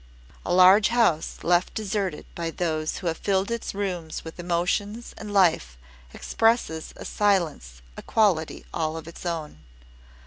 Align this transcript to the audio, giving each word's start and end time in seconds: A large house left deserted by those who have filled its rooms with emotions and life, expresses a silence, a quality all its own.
A 0.43 0.51
large 0.51 0.87
house 0.87 1.37
left 1.43 1.75
deserted 1.75 2.25
by 2.33 2.49
those 2.49 2.97
who 2.97 3.05
have 3.05 3.19
filled 3.19 3.51
its 3.51 3.75
rooms 3.75 4.23
with 4.25 4.39
emotions 4.39 5.13
and 5.15 5.31
life, 5.31 5.77
expresses 6.11 6.91
a 6.95 7.05
silence, 7.05 7.83
a 7.95 8.01
quality 8.01 8.65
all 8.73 8.97
its 8.97 9.27
own. 9.27 9.59